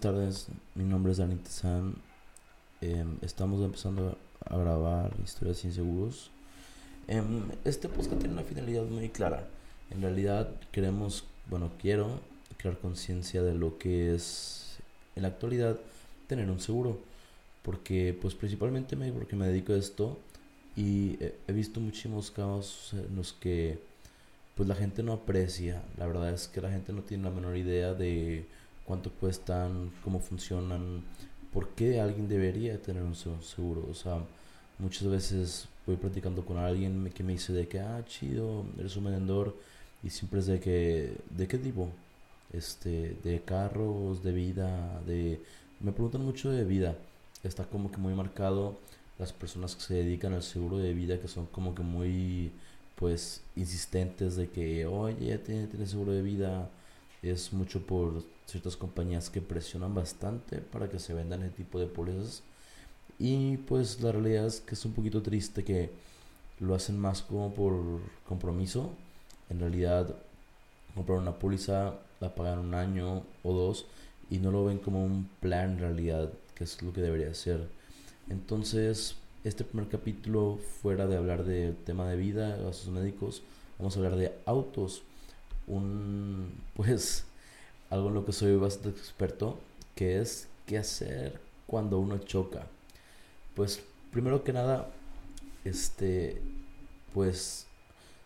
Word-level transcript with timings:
buenas 0.00 0.46
tardes. 0.46 0.46
Mi 0.74 0.84
nombre 0.84 1.12
es 1.12 1.18
Dani 1.18 1.34
Tezán. 1.36 1.94
Em, 2.80 3.18
estamos 3.20 3.62
empezando 3.62 4.16
a 4.46 4.56
grabar 4.56 5.12
historias 5.22 5.58
sin 5.58 5.74
seguros. 5.74 6.30
Em, 7.06 7.42
este 7.66 7.86
podcast 7.88 8.18
tiene 8.18 8.32
una 8.32 8.42
finalidad 8.42 8.84
muy 8.84 9.10
clara. 9.10 9.46
En 9.90 10.00
realidad 10.00 10.48
queremos, 10.72 11.24
bueno, 11.50 11.72
quiero 11.78 12.18
crear 12.56 12.78
conciencia 12.78 13.42
de 13.42 13.54
lo 13.54 13.76
que 13.76 14.14
es 14.14 14.78
en 15.16 15.22
la 15.22 15.28
actualidad 15.28 15.78
tener 16.28 16.50
un 16.50 16.60
seguro. 16.60 16.98
Porque, 17.62 18.16
pues 18.18 18.34
principalmente 18.34 18.96
me, 18.96 19.12
porque 19.12 19.36
me 19.36 19.46
dedico 19.48 19.74
a 19.74 19.76
esto 19.76 20.18
y 20.76 21.18
he 21.46 21.52
visto 21.52 21.78
muchísimos 21.78 22.30
casos 22.30 22.94
en 22.94 23.16
los 23.16 23.34
que 23.34 23.78
pues 24.54 24.66
la 24.66 24.76
gente 24.76 25.02
no 25.02 25.12
aprecia. 25.12 25.82
La 25.98 26.06
verdad 26.06 26.32
es 26.32 26.48
que 26.48 26.62
la 26.62 26.70
gente 26.70 26.94
no 26.94 27.02
tiene 27.02 27.24
la 27.24 27.30
menor 27.30 27.58
idea 27.58 27.92
de 27.92 28.46
cuánto 28.90 29.12
cuestan, 29.12 29.92
cómo 30.02 30.18
funcionan, 30.18 31.04
por 31.52 31.68
qué 31.76 32.00
alguien 32.00 32.28
debería 32.28 32.82
tener 32.82 33.04
un 33.04 33.14
seguro. 33.14 33.86
O 33.88 33.94
sea, 33.94 34.18
muchas 34.80 35.06
veces 35.06 35.68
voy 35.86 35.94
platicando 35.94 36.44
con 36.44 36.58
alguien 36.58 37.08
que 37.14 37.22
me 37.22 37.34
dice 37.34 37.52
de 37.52 37.68
que, 37.68 37.78
ah, 37.78 38.02
chido, 38.04 38.66
eres 38.80 38.96
un 38.96 39.04
vendedor 39.04 39.56
y 40.02 40.10
siempre 40.10 40.40
es 40.40 40.46
de 40.46 40.58
que, 40.58 41.16
¿de 41.30 41.46
qué 41.46 41.58
tipo? 41.58 41.88
Este, 42.52 43.16
de 43.22 43.40
carros, 43.42 44.24
de 44.24 44.32
vida, 44.32 45.00
de... 45.06 45.40
Me 45.78 45.92
preguntan 45.92 46.24
mucho 46.24 46.50
de 46.50 46.64
vida. 46.64 46.96
Está 47.44 47.66
como 47.66 47.92
que 47.92 47.98
muy 47.98 48.14
marcado 48.14 48.76
las 49.20 49.32
personas 49.32 49.76
que 49.76 49.82
se 49.82 49.94
dedican 49.94 50.32
al 50.32 50.42
seguro 50.42 50.78
de 50.78 50.94
vida, 50.94 51.20
que 51.20 51.28
son 51.28 51.46
como 51.46 51.76
que 51.76 51.82
muy, 51.84 52.50
pues, 52.96 53.42
insistentes 53.54 54.34
de 54.34 54.48
que, 54.50 54.84
oye, 54.86 55.26
ya 55.26 55.38
tiene, 55.38 55.68
tiene 55.68 55.86
seguro 55.86 56.10
de 56.10 56.22
vida, 56.22 56.68
es 57.22 57.52
mucho 57.52 57.80
por 57.86 58.22
ciertas 58.46 58.76
compañías 58.76 59.30
que 59.30 59.40
presionan 59.40 59.94
bastante 59.94 60.58
para 60.58 60.88
que 60.88 60.98
se 60.98 61.14
vendan 61.14 61.42
ese 61.42 61.56
tipo 61.56 61.78
de 61.78 61.86
pólizas. 61.86 62.42
Y 63.18 63.58
pues 63.58 64.00
la 64.00 64.12
realidad 64.12 64.46
es 64.46 64.60
que 64.60 64.74
es 64.74 64.84
un 64.84 64.92
poquito 64.92 65.22
triste 65.22 65.62
que 65.62 65.90
lo 66.58 66.74
hacen 66.74 66.98
más 66.98 67.22
como 67.22 67.52
por 67.54 67.74
compromiso. 68.26 68.90
En 69.50 69.60
realidad, 69.60 70.14
comprar 70.94 71.18
una 71.18 71.38
póliza, 71.38 71.94
la 72.20 72.34
pagan 72.34 72.58
un 72.58 72.74
año 72.74 73.22
o 73.42 73.52
dos 73.52 73.86
y 74.30 74.38
no 74.38 74.50
lo 74.50 74.64
ven 74.64 74.78
como 74.78 75.04
un 75.04 75.28
plan 75.40 75.72
en 75.72 75.78
realidad, 75.78 76.30
que 76.54 76.64
es 76.64 76.80
lo 76.82 76.92
que 76.92 77.00
debería 77.00 77.34
ser. 77.34 77.68
Entonces, 78.28 79.16
este 79.44 79.64
primer 79.64 79.88
capítulo, 79.88 80.58
fuera 80.82 81.06
de 81.06 81.16
hablar 81.16 81.44
del 81.44 81.74
tema 81.76 82.08
de 82.08 82.16
vida, 82.16 82.56
gastos 82.56 82.88
médicos, 82.88 83.42
vamos 83.78 83.96
a 83.96 83.98
hablar 83.98 84.16
de 84.16 84.32
autos 84.46 85.02
un, 85.70 86.52
pues, 86.74 87.24
algo 87.90 88.08
en 88.08 88.14
lo 88.14 88.24
que 88.24 88.32
soy 88.32 88.56
bastante 88.56 88.98
experto, 88.98 89.58
que 89.94 90.20
es 90.20 90.48
qué 90.66 90.78
hacer 90.78 91.40
cuando 91.66 91.98
uno 91.98 92.18
choca. 92.18 92.66
Pues, 93.54 93.80
primero 94.12 94.44
que 94.44 94.52
nada, 94.52 94.88
este, 95.64 96.40
pues, 97.14 97.66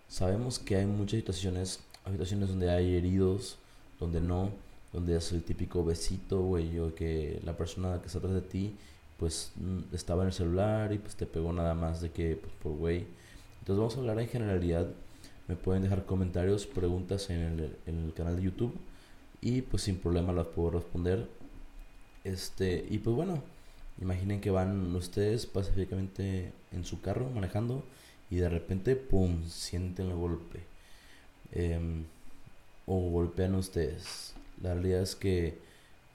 sabemos 0.08 0.58
que 0.58 0.76
hay 0.76 0.86
muchas 0.86 1.18
situaciones, 1.18 1.80
situaciones 2.10 2.48
donde 2.48 2.70
hay 2.70 2.94
heridos, 2.96 3.56
donde 4.00 4.20
no, 4.20 4.50
donde 4.92 5.16
es 5.16 5.32
el 5.32 5.42
típico 5.42 5.84
besito, 5.84 6.40
güey, 6.42 6.78
o 6.78 6.94
que 6.94 7.40
la 7.44 7.56
persona 7.56 8.00
que 8.00 8.06
está 8.06 8.18
atrás 8.18 8.34
de 8.34 8.42
ti, 8.42 8.76
pues, 9.18 9.52
mm, 9.56 9.94
estaba 9.94 10.22
en 10.22 10.28
el 10.28 10.34
celular 10.34 10.92
y 10.92 10.98
pues 10.98 11.16
te 11.16 11.26
pegó 11.26 11.52
nada 11.52 11.74
más 11.74 12.00
de 12.00 12.10
que, 12.10 12.36
pues, 12.36 12.52
por 12.62 12.72
güey. 12.72 13.06
Entonces 13.60 13.78
vamos 13.78 13.96
a 13.96 14.00
hablar 14.00 14.20
en 14.20 14.28
generalidad 14.28 14.86
me 15.48 15.56
pueden 15.56 15.82
dejar 15.82 16.06
comentarios, 16.06 16.66
preguntas 16.66 17.28
en 17.30 17.40
el, 17.40 17.76
en 17.86 18.04
el 18.04 18.14
canal 18.14 18.36
de 18.36 18.42
YouTube 18.42 18.74
y 19.40 19.62
pues 19.62 19.82
sin 19.82 19.96
problema 19.98 20.32
las 20.32 20.46
puedo 20.46 20.70
responder. 20.70 21.28
Este, 22.24 22.86
y 22.88 22.98
pues 22.98 23.14
bueno, 23.14 23.42
imaginen 24.00 24.40
que 24.40 24.50
van 24.50 24.94
ustedes 24.96 25.46
pacíficamente 25.46 26.52
en 26.72 26.84
su 26.84 27.00
carro 27.02 27.28
manejando 27.30 27.84
y 28.30 28.36
de 28.36 28.48
repente, 28.48 28.96
¡pum!, 28.96 29.44
sienten 29.46 30.06
el 30.06 30.16
golpe. 30.16 30.60
Em, 31.52 32.04
o 32.86 33.10
golpean 33.10 33.54
ustedes. 33.54 34.34
La 34.62 34.74
realidad 34.74 35.02
es 35.02 35.14
que 35.14 35.58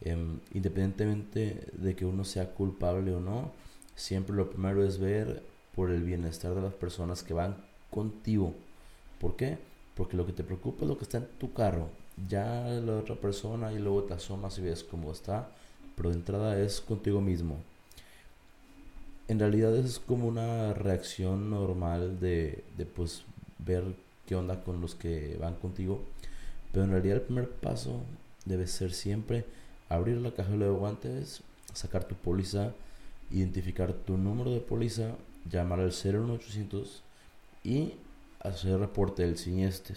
em, 0.02 0.40
independientemente 0.54 1.68
de 1.74 1.96
que 1.96 2.06
uno 2.06 2.26
sea 2.26 2.54
culpable 2.54 3.14
o 3.14 3.20
no, 3.20 3.52
siempre 3.96 4.36
lo 4.36 4.50
primero 4.50 4.84
es 4.84 4.98
ver 5.00 5.44
por 5.76 5.92
el 5.92 6.04
bienestar 6.04 6.56
de 6.56 6.62
las 6.62 6.74
personas 6.74 7.24
que 7.24 7.34
van 7.34 7.58
contigo 7.92 8.56
¿Por 9.20 9.36
qué? 9.36 9.58
Porque 9.96 10.18
lo 10.18 10.26
que 10.26 10.34
te 10.34 10.44
preocupa 10.44 10.84
es 10.84 10.88
lo 10.88 10.98
que 10.98 11.04
está 11.04 11.18
en 11.18 11.28
tu 11.40 11.54
carro. 11.54 11.90
Ya 12.28 12.64
la 12.64 12.98
otra 12.98 13.16
persona 13.16 13.72
y 13.72 13.80
luego 13.80 14.04
te 14.04 14.14
asomas 14.14 14.58
y 14.58 14.62
ves 14.62 14.84
cómo 14.84 15.12
está. 15.12 15.50
Pero 15.96 16.10
de 16.10 16.16
entrada 16.16 16.60
es 16.60 16.82
contigo 16.82 17.22
mismo. 17.22 17.58
En 19.28 19.40
realidad 19.40 19.76
es 19.76 20.00
como 20.00 20.28
una 20.28 20.74
reacción 20.74 21.50
normal 21.50 22.20
de, 22.20 22.64
de 22.78 22.86
pues 22.86 23.24
ver 23.60 23.84
qué 24.26 24.36
onda 24.36 24.64
con 24.64 24.82
los 24.82 24.96
que 24.96 25.38
van 25.40 25.56
contigo. 25.56 26.02
Pero 26.72 26.86
en 26.86 26.92
realidad 26.92 27.18
el 27.18 27.24
primer 27.24 27.50
paso 27.50 28.02
debe 28.46 28.68
ser 28.68 28.94
siempre 28.94 29.46
abrir 29.90 30.18
la 30.18 30.32
caja 30.32 30.52
de 30.52 30.70
guantes, 30.70 31.42
sacar 31.74 32.06
tu 32.06 32.16
póliza, 32.16 32.74
identificar 33.32 33.94
tu 33.94 34.18
número 34.18 34.52
de 34.52 34.60
póliza, 34.60 35.16
llamar 35.50 35.80
al 35.80 35.92
01800 35.92 37.02
y 37.64 37.94
hacer 38.40 38.80
reporte 38.80 39.24
del 39.24 39.38
siniestro. 39.38 39.96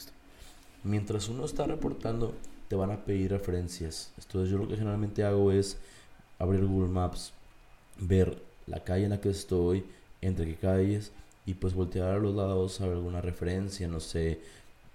Mientras 0.85 1.29
uno 1.29 1.45
está 1.45 1.65
reportando, 1.65 2.35
te 2.69 2.77
van 2.77 2.91
a 2.91 3.05
pedir 3.05 3.31
referencias. 3.31 4.13
Entonces 4.19 4.51
yo 4.51 4.59
lo 4.59 4.69
que 4.69 4.77
generalmente 4.77 5.25
hago 5.25 5.53
es 5.53 5.77
abrir 6.39 6.65
Google 6.65 6.89
Maps, 6.89 7.33
ver 7.99 8.43
la 8.67 8.83
calle 8.83 9.05
en 9.05 9.11
la 9.11 9.21
que 9.21 9.31
estoy, 9.31 9.85
entre 10.21 10.47
qué 10.47 10.57
calles, 10.57 11.13
y 11.47 11.55
pues 11.55 11.75
voltear 11.75 12.11
a 12.11 12.19
los 12.19 12.35
lados 12.35 12.81
a 12.81 12.87
ver 12.87 12.97
alguna 12.97 13.21
referencia, 13.21 13.89
no 13.89 14.01
sé. 14.01 14.41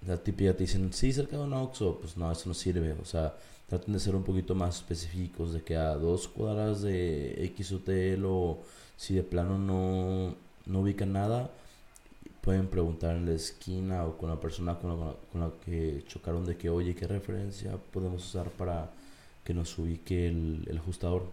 La 0.06 0.16
típica 0.16 0.52
te 0.54 0.64
dicen, 0.64 0.92
sí, 0.92 1.12
cerca 1.12 1.36
de 1.36 1.42
un 1.44 1.52
Oxxo, 1.52 1.98
pues 2.00 2.16
no, 2.16 2.30
eso 2.30 2.48
no 2.48 2.54
sirve. 2.54 2.92
O 3.00 3.04
sea, 3.04 3.34
traten 3.68 3.94
de 3.94 4.00
ser 4.00 4.14
un 4.14 4.24
poquito 4.24 4.54
más 4.54 4.76
específicos, 4.76 5.52
de 5.52 5.62
que 5.62 5.76
a 5.76 5.94
dos 5.94 6.28
cuadras 6.28 6.82
de 6.82 7.44
X 7.46 7.72
hotel 7.72 8.24
o 8.26 8.60
si 8.96 9.14
de 9.14 9.22
plano 9.22 9.58
no, 9.58 10.34
no 10.66 10.80
ubican 10.80 11.12
nada, 11.12 11.50
pueden 12.48 12.68
preguntar 12.68 13.14
en 13.14 13.26
la 13.26 13.34
esquina 13.34 14.06
o 14.06 14.16
con 14.16 14.30
la 14.30 14.40
persona 14.40 14.78
con 14.78 14.88
la, 14.88 15.14
con 15.30 15.40
la, 15.42 15.50
que 15.66 16.02
chocaron 16.06 16.46
de 16.46 16.56
que, 16.56 16.70
oye, 16.70 16.94
¿qué 16.94 17.06
referencia 17.06 17.76
podemos 17.92 18.24
usar 18.24 18.48
para 18.48 18.90
que 19.44 19.52
nos 19.52 19.78
ubique 19.78 20.28
el, 20.28 20.64
el 20.66 20.78
ajustador? 20.78 21.26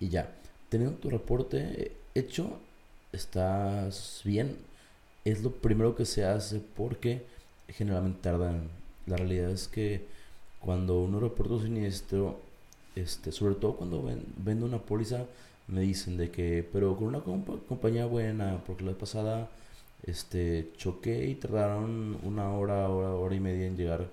Y 0.00 0.08
ya, 0.08 0.32
teniendo 0.70 0.96
tu 0.96 1.10
reporte 1.10 1.92
hecho, 2.14 2.58
estás 3.12 4.22
bien. 4.24 4.56
Es 5.26 5.42
lo 5.42 5.50
primero 5.52 5.94
que 5.94 6.06
se 6.06 6.24
hace 6.24 6.62
porque 6.74 7.26
generalmente 7.68 8.20
tardan. 8.22 8.70
La 9.04 9.18
realidad 9.18 9.50
es 9.50 9.68
que 9.68 10.06
cuando 10.58 11.02
uno 11.02 11.20
reporta 11.20 11.52
un 11.52 11.64
siniestro, 11.64 12.40
este, 12.96 13.30
sobre 13.30 13.56
todo 13.56 13.76
cuando 13.76 14.02
ven, 14.02 14.24
vendo 14.38 14.64
una 14.64 14.78
póliza, 14.78 15.26
me 15.68 15.82
dicen 15.82 16.16
de 16.16 16.30
que, 16.30 16.66
pero 16.72 16.96
con 16.96 17.08
una 17.08 17.20
compañía 17.20 18.06
buena, 18.06 18.62
porque 18.66 18.84
la 18.84 18.92
pasada 18.92 19.50
este, 20.04 20.72
choqué 20.76 21.26
y 21.26 21.34
tardaron 21.34 22.18
una 22.22 22.50
hora, 22.52 22.88
hora, 22.88 23.10
hora 23.14 23.34
y 23.34 23.40
media 23.40 23.66
en 23.66 23.76
llegar. 23.76 24.08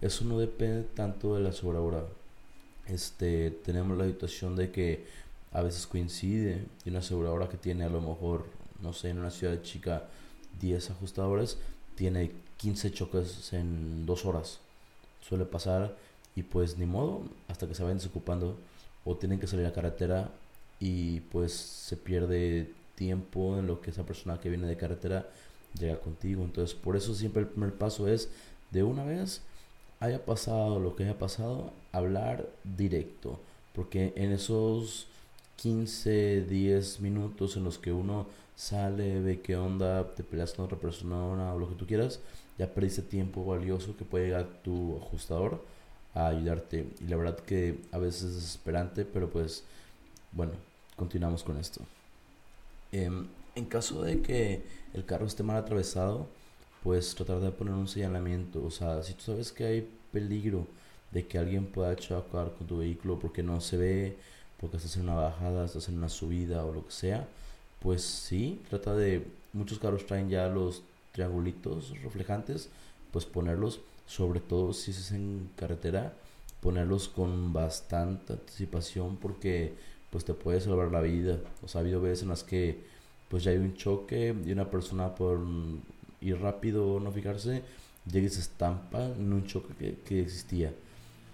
Eso 0.00 0.24
no 0.24 0.38
depende 0.38 0.82
tanto 0.94 1.34
de 1.34 1.42
la 1.42 1.52
sobrehora. 1.52 2.04
Este, 2.86 3.50
tenemos 3.50 3.96
la 3.96 4.06
situación 4.06 4.56
de 4.56 4.70
que 4.70 5.06
a 5.52 5.62
veces 5.62 5.86
coincide 5.86 6.66
y 6.84 6.90
una 6.90 6.98
aseguradora 6.98 7.48
que 7.48 7.56
tiene 7.56 7.84
a 7.84 7.88
lo 7.88 8.00
mejor, 8.00 8.46
no 8.82 8.92
sé, 8.92 9.10
en 9.10 9.18
una 9.18 9.30
ciudad 9.30 9.62
chica 9.62 10.08
10 10.60 10.90
ajustadores, 10.90 11.58
tiene 11.94 12.32
15 12.58 12.92
choques 12.92 13.52
en 13.52 14.04
dos 14.06 14.24
horas. 14.24 14.58
Suele 15.26 15.44
pasar 15.44 15.96
y 16.36 16.42
pues 16.42 16.76
ni 16.76 16.86
modo, 16.86 17.22
hasta 17.48 17.66
que 17.66 17.74
se 17.74 17.82
vayan 17.82 17.98
desocupando 17.98 18.56
o 19.04 19.16
tienen 19.16 19.38
que 19.38 19.46
salir 19.46 19.66
a 19.66 19.72
carretera 19.72 20.30
y 20.80 21.20
pues 21.20 21.52
se 21.52 21.96
pierde 21.96 22.72
tiempo 22.94 23.58
en 23.58 23.66
lo 23.66 23.80
que 23.80 23.90
esa 23.90 24.04
persona 24.04 24.40
que 24.40 24.48
viene 24.48 24.66
de 24.66 24.76
carretera 24.76 25.28
llega 25.78 26.00
contigo. 26.00 26.44
Entonces, 26.44 26.74
por 26.74 26.96
eso 26.96 27.14
siempre 27.14 27.42
el 27.42 27.48
primer 27.48 27.74
paso 27.74 28.08
es 28.08 28.30
de 28.70 28.82
una 28.82 29.04
vez 29.04 29.42
haya 30.00 30.24
pasado 30.24 30.78
lo 30.80 30.96
que 30.96 31.04
haya 31.04 31.18
pasado, 31.18 31.72
hablar 31.92 32.48
directo. 32.64 33.40
Porque 33.74 34.12
en 34.16 34.32
esos 34.32 35.06
15, 35.56 36.42
10 36.42 37.00
minutos 37.00 37.56
en 37.56 37.64
los 37.64 37.78
que 37.78 37.92
uno 37.92 38.26
sale, 38.56 39.20
ve 39.20 39.40
qué 39.40 39.56
onda, 39.56 40.14
te 40.14 40.22
peleas 40.22 40.52
con 40.52 40.66
otra 40.66 40.78
persona 40.78 41.54
o 41.54 41.58
lo 41.58 41.68
que 41.68 41.74
tú 41.74 41.86
quieras, 41.86 42.20
ya 42.58 42.72
perdiste 42.72 43.02
tiempo 43.02 43.44
valioso 43.44 43.96
que 43.96 44.04
puede 44.04 44.26
llegar 44.26 44.46
tu 44.62 44.98
ajustador 44.98 45.64
a 46.14 46.28
ayudarte. 46.28 46.86
Y 47.00 47.08
la 47.08 47.16
verdad 47.16 47.38
que 47.38 47.80
a 47.92 47.98
veces 47.98 48.24
es 48.24 48.34
desesperante, 48.36 49.04
pero 49.04 49.28
pues 49.30 49.64
bueno, 50.32 50.52
continuamos 50.96 51.42
con 51.42 51.56
esto. 51.58 51.80
Em, 52.94 53.26
en 53.56 53.64
caso 53.64 54.02
de 54.02 54.22
que 54.22 54.62
el 54.94 55.04
carro 55.04 55.26
esté 55.26 55.42
mal 55.42 55.56
atravesado, 55.56 56.28
pues 56.84 57.14
tratar 57.16 57.40
de 57.40 57.50
poner 57.50 57.74
un 57.74 57.88
señalamiento. 57.88 58.64
O 58.64 58.70
sea, 58.70 59.02
si 59.02 59.14
tú 59.14 59.22
sabes 59.22 59.50
que 59.50 59.64
hay 59.64 59.88
peligro 60.12 60.68
de 61.10 61.26
que 61.26 61.38
alguien 61.38 61.66
pueda 61.66 61.96
chocar 61.96 62.52
con 62.54 62.68
tu 62.68 62.78
vehículo 62.78 63.18
porque 63.18 63.42
no 63.42 63.60
se 63.60 63.76
ve, 63.76 64.16
porque 64.60 64.76
estás 64.76 64.96
en 64.96 65.02
una 65.04 65.14
bajada, 65.14 65.64
estás 65.64 65.88
en 65.88 65.98
una 65.98 66.08
subida 66.08 66.64
o 66.64 66.72
lo 66.72 66.86
que 66.86 66.92
sea, 66.92 67.26
pues 67.80 68.02
sí, 68.02 68.62
trata 68.70 68.94
de, 68.94 69.26
muchos 69.52 69.80
carros 69.80 70.06
traen 70.06 70.28
ya 70.28 70.46
los 70.48 70.82
triangulitos 71.12 72.00
reflejantes, 72.02 72.68
pues 73.10 73.24
ponerlos, 73.24 73.80
sobre 74.06 74.40
todo 74.40 74.72
si 74.72 74.92
es 74.92 75.10
en 75.10 75.50
carretera, 75.56 76.14
ponerlos 76.60 77.08
con 77.08 77.52
bastante 77.52 78.34
anticipación 78.34 79.16
porque 79.16 79.74
pues 80.14 80.24
te 80.24 80.32
puede 80.32 80.60
salvar 80.60 80.92
la 80.92 81.00
vida. 81.00 81.40
O 81.64 81.66
sea, 81.66 81.80
ha 81.80 81.82
habido 81.82 82.00
veces 82.00 82.22
en 82.22 82.28
las 82.28 82.44
que 82.44 82.84
pues 83.28 83.42
ya 83.42 83.50
hay 83.50 83.56
un 83.56 83.74
choque 83.74 84.32
y 84.46 84.52
una 84.52 84.70
persona 84.70 85.12
por 85.12 85.40
ir 86.20 86.40
rápido 86.40 86.86
o 86.86 87.00
no 87.00 87.10
fijarse, 87.10 87.64
llega 88.08 88.26
y 88.28 88.30
se 88.30 88.38
estampa 88.38 89.06
en 89.06 89.32
un 89.32 89.44
choque 89.44 89.98
que, 90.04 90.22
existía. 90.22 90.72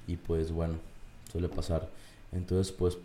Y 0.07 0.17
pues 0.17 0.51
bueno, 0.51 0.77
suele 1.31 1.51
pasar. 1.51 1.91
Entonces 2.33 2.73
pues 2.73 2.97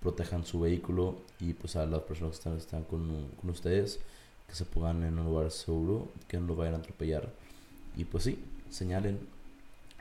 protejan 0.00 0.44
su 0.46 0.60
vehículo 0.60 1.16
y 1.40 1.52
pues 1.52 1.74
a 1.74 1.84
las 1.84 2.02
personas 2.02 2.38
que 2.38 2.56
están, 2.58 2.84
con, 2.84 3.26
ustedes 3.42 3.98
que 4.46 4.54
se 4.54 4.64
pongan 4.64 5.02
en 5.02 5.18
un 5.18 5.24
lugar 5.24 5.50
seguro, 5.50 6.06
que 6.28 6.38
no 6.38 6.46
lo 6.46 6.54
vayan 6.54 6.74
a 6.74 6.78
atropellar 6.78 7.28
y 7.96 8.04
pues 8.04 8.22
sí, 8.22 8.38
señalen. 8.70 9.18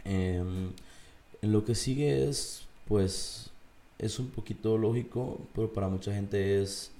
Em, 0.05 0.73
lo 1.41 1.65
que 1.65 1.73
sigue 1.73 2.29
es 2.29 2.67
pues 2.87 3.49
es 4.03 4.19
un 4.19 4.27
poquito 4.27 4.77
lógico, 4.77 5.39
pero 5.55 5.71
para 5.71 5.87
mucha 5.87 6.13
gente 6.13 6.61
es 6.61 6.91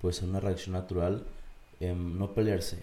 pues 0.00 0.22
una 0.22 0.40
reacción 0.40 0.72
natural 0.72 1.24
em, 1.80 2.18
no 2.18 2.32
pelearse. 2.32 2.78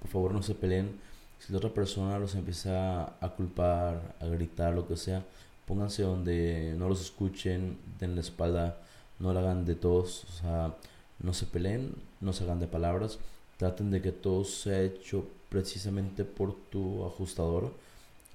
Por 0.00 0.08
favor 0.08 0.34
no 0.34 0.42
se 0.42 0.54
peleen. 0.54 1.00
Si 1.38 1.52
la 1.52 1.58
otra 1.58 1.70
persona 1.70 2.18
los 2.18 2.34
empieza 2.34 3.14
a 3.24 3.28
culpar, 3.36 4.16
a 4.20 4.26
gritar, 4.26 4.74
lo 4.74 4.86
que 4.86 4.96
sea, 4.96 5.24
pónganse 5.66 6.02
donde 6.02 6.74
no 6.76 6.88
los 6.88 7.00
escuchen, 7.00 7.78
den 7.98 8.14
la 8.14 8.20
espalda 8.20 8.78
no 9.18 9.32
lo 9.32 9.40
hagan 9.40 9.64
de 9.64 9.74
todos, 9.74 10.24
o 10.24 10.32
sea, 10.32 10.74
no 11.20 11.32
se 11.32 11.46
peleen, 11.46 11.94
no 12.20 12.32
se 12.32 12.44
hagan 12.44 12.60
de 12.60 12.68
palabras, 12.68 13.18
traten 13.56 13.90
de 13.90 14.02
que 14.02 14.12
todo 14.12 14.44
sea 14.44 14.82
hecho 14.82 15.26
precisamente 15.48 16.24
por 16.24 16.54
tu 16.70 17.04
ajustador 17.06 17.72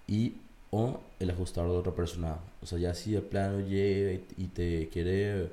y 0.07 0.33
o 0.73 0.99
el 1.19 1.29
ajustador 1.29 1.71
de 1.71 1.77
otra 1.77 1.93
persona. 1.93 2.37
O 2.61 2.65
sea, 2.65 2.79
ya 2.79 2.93
si 2.95 3.15
el 3.15 3.21
plano 3.23 3.59
llega 3.61 4.19
y 4.37 4.47
te 4.47 4.89
quiere 4.89 5.51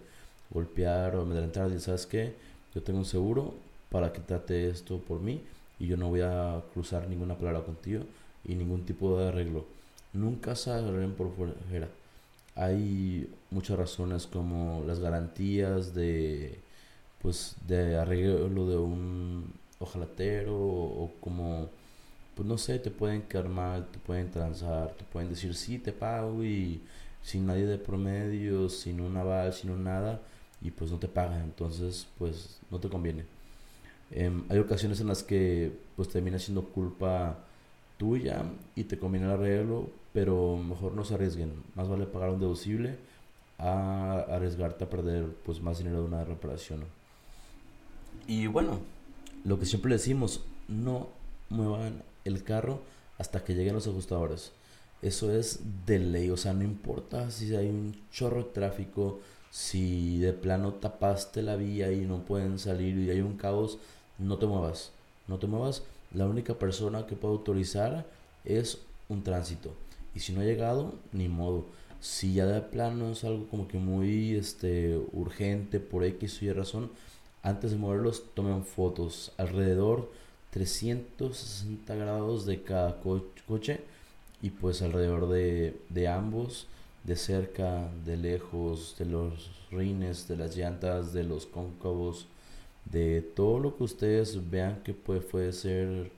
golpear 0.51 1.17
o 1.17 1.23
amedrentar, 1.23 1.79
sabes 1.81 2.07
que 2.07 2.35
yo 2.75 2.83
tengo 2.83 3.01
un 3.01 3.05
seguro 3.05 3.55
para 3.91 4.13
que 4.13 4.21
trate 4.21 4.71
esto 4.71 4.99
por 4.99 5.21
mí 5.21 5.43
y 5.79 5.87
yo 5.87 5.97
no 5.97 6.09
voy 6.09 6.23
a 6.23 6.63
cruzar 6.73 7.09
ninguna 7.09 7.37
palabra 7.37 7.63
contigo 7.63 8.05
y 8.45 8.55
ningún 8.55 8.85
tipo 8.87 9.19
de 9.19 9.29
arreglo. 9.29 9.67
Nunca 10.13 10.57
se 10.57 10.71
arreglen 10.71 11.15
por 11.15 11.31
fuera 11.35 11.89
hay 12.57 13.33
muchas 13.51 13.79
razones 13.79 14.27
como 14.27 14.85
las 14.87 15.01
garantías 15.01 15.95
de 15.95 16.59
pues 17.23 17.57
de 17.67 17.97
arreglo 17.97 18.67
de 18.67 18.77
un 18.77 19.53
ojalatero 19.79 20.55
o, 20.57 21.13
como 21.21 21.69
pues 22.35 22.49
no 22.49 22.59
sé 22.59 22.79
te 22.79 22.91
pueden 22.91 23.23
quedar 23.23 23.87
te 23.93 23.99
pueden 23.99 24.31
transar 24.31 24.95
te 24.97 25.05
pueden 25.05 25.29
decir 25.31 25.55
sí 25.55 25.79
te 25.79 25.93
pago 25.93 26.45
y 26.45 26.81
sin 27.23 27.47
nadie 27.47 27.67
de 27.67 27.79
promedio 27.79 28.69
sin 28.69 29.01
un 29.01 29.17
aval 29.17 29.53
sin 29.53 29.71
un 29.71 29.85
nada 29.85 30.21
y 30.63 30.71
pues 30.71 30.91
no 30.91 30.99
te 30.99 31.09
pagan 31.09 31.43
entonces 31.43 32.07
pues 32.19 32.61
no 32.71 32.79
te 32.79 32.89
conviene 32.89 33.25
em, 34.11 34.45
hay 34.49 34.59
ocasiones 34.59 35.01
en 35.01 35.09
las 35.09 35.23
que 35.23 35.73
pues 35.97 36.09
termina 36.09 36.39
siendo 36.39 36.65
culpa 36.65 37.39
tuya 37.99 38.43
y 38.75 38.85
te 38.85 38.99
conviene 38.99 39.27
el 39.27 39.33
arreglo 39.33 40.01
pero 40.13 40.57
mejor 40.57 40.93
no 40.95 41.05
se 41.05 41.15
arriesguen. 41.15 41.53
Más 41.75 41.89
vale 41.89 42.07
pagar 42.07 42.31
un 42.31 42.41
deducible 42.41 42.97
a 43.59 44.25
arriesgarte 44.29 44.85
a 44.85 44.91
perder 44.91 45.27
pues 45.45 45.61
más 45.61 45.79
dinero 45.79 46.01
de 46.01 46.09
una 46.09 46.25
reparación. 46.25 46.85
Y 48.27 48.47
bueno, 48.47 48.81
lo 49.45 49.59
que 49.59 49.67
siempre 49.67 49.93
decimos, 49.93 50.45
no 50.69 51.09
muevan 51.49 52.03
el 52.25 52.43
carro 52.43 52.81
hasta 53.19 53.45
que 53.45 53.55
lleguen 53.55 53.75
los 53.75 53.87
ajustadores. 53.87 54.53
Eso 55.03 55.33
es 55.33 55.61
de 55.87 55.99
ley, 55.99 56.31
o 56.31 56.37
sea, 56.37 56.53
no 56.53 56.63
importa 56.63 57.31
si 57.31 57.55
hay 57.57 57.69
un 57.69 57.97
chorro 58.13 58.45
de 58.45 58.51
tráfico, 58.51 59.21
si 59.51 60.19
de 60.19 60.33
plano 60.33 60.75
tapaste 60.75 61.43
la 61.43 61.57
vía 61.57 61.91
y 61.91 62.01
no 62.03 62.25
pueden 62.25 62.59
salir 62.59 62.99
y 62.99 63.11
hay 63.11 63.21
un 63.21 63.37
caos, 63.37 63.79
no 64.19 64.39
te 64.39 64.47
muevas, 64.47 64.93
no 65.27 65.39
te 65.39 65.47
muevas. 65.47 65.83
La 66.13 66.27
única 66.27 66.55
persona 66.55 67.07
que 67.07 67.17
puede 67.17 67.35
autorizar 67.35 68.07
es 68.45 68.79
un 69.09 69.23
tránsito. 69.23 69.73
Y 70.15 70.21
si 70.21 70.33
no 70.33 70.41
ha 70.41 70.45
llegado, 70.45 70.95
ni 71.13 71.29
modo. 71.29 71.67
Si 72.01 72.35
ya 72.35 72.47
de 72.47 72.61
plano 72.61 73.11
es 73.11 73.25
algo 73.25 73.47
como 73.49 73.69
que 73.69 73.79
muy 73.79 74.35
este, 74.35 74.99
urgente 75.13 75.81
por 75.81 76.05
X 76.05 76.41
o 76.41 76.45
Y 76.47 76.53
razón, 76.53 76.91
antes 77.43 77.71
de 77.71 77.77
moverlos 77.79 78.25
tomen 78.35 78.65
fotos 78.65 79.33
alrededor 79.37 80.11
360 80.51 81.95
grados 81.95 82.47
de 82.47 82.63
cada 82.63 83.01
coche 83.01 83.81
y 84.43 84.51
pues 84.51 84.83
alrededor 84.83 85.29
de, 85.29 85.77
de 85.89 86.09
ambos, 86.09 86.67
de 87.05 87.17
cerca, 87.17 87.89
de 88.05 88.17
lejos, 88.17 88.97
de 88.99 89.07
los 89.07 89.51
rines, 89.71 90.29
de 90.29 90.37
las 90.37 90.57
llantas, 90.57 91.13
de 91.13 91.25
los 91.25 91.47
cóncavos, 91.47 92.27
de 92.85 93.23
todo 93.23 93.59
lo 93.59 93.77
que 93.77 93.85
ustedes 93.85 94.51
vean 94.51 94.83
que 94.83 94.95
puede, 94.95 95.21
puede 95.21 95.53
ser 95.53 96.11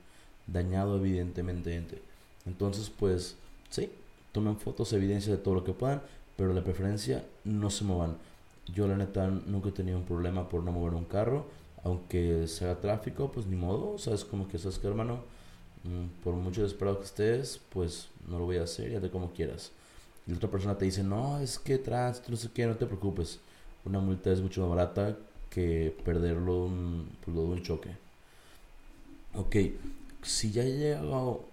dañado 0.46 0.96
evidentemente. 0.96 2.00
Entonces 2.46 2.90
pues 2.90 3.36
Sí, 3.72 3.90
tomen 4.32 4.58
fotos, 4.58 4.92
evidencia 4.92 5.32
de 5.32 5.38
todo 5.38 5.54
lo 5.54 5.64
que 5.64 5.72
puedan, 5.72 6.02
pero 6.36 6.52
la 6.52 6.62
preferencia 6.62 7.24
no 7.44 7.70
se 7.70 7.84
muevan. 7.84 8.18
Yo 8.66 8.86
la 8.86 8.98
neta 8.98 9.28
nunca 9.28 9.70
he 9.70 9.72
tenido 9.72 9.96
un 9.96 10.04
problema 10.04 10.46
por 10.50 10.62
no 10.62 10.72
mover 10.72 10.92
un 10.92 11.06
carro, 11.06 11.46
aunque 11.84 12.46
sea 12.48 12.80
tráfico, 12.80 13.30
pues 13.32 13.46
ni 13.46 13.56
modo, 13.56 13.92
o 13.92 13.98
sea, 13.98 14.16
como 14.30 14.48
que 14.48 14.58
sabes 14.58 14.78
que 14.78 14.86
hermano, 14.86 15.24
mm, 15.84 16.22
por 16.22 16.34
mucho 16.34 16.62
desesperado 16.62 16.98
que 16.98 17.06
estés, 17.06 17.60
pues 17.70 18.08
no 18.28 18.38
lo 18.38 18.44
voy 18.46 18.58
a 18.58 18.64
hacer, 18.64 18.90
ya 18.90 19.00
de 19.00 19.10
como 19.10 19.32
quieras. 19.32 19.72
Y 20.26 20.32
otra 20.32 20.50
persona 20.50 20.78
te 20.78 20.84
dice, 20.84 21.02
no, 21.02 21.40
es 21.40 21.58
que 21.58 21.78
tránsito, 21.78 22.30
no 22.30 22.36
sé 22.36 22.50
qué, 22.54 22.66
no 22.66 22.76
te 22.76 22.86
preocupes. 22.86 23.40
Una 23.84 23.98
multa 24.00 24.30
es 24.32 24.40
mucho 24.40 24.60
más 24.62 24.70
barata 24.70 25.16
que 25.50 25.96
perderlo 26.04 26.66
un, 26.66 27.10
pues, 27.24 27.36
de 27.36 27.42
un 27.42 27.62
choque. 27.62 27.90
Ok, 29.34 29.56
si 30.22 30.52
ya 30.52 30.62
llega 30.64 31.00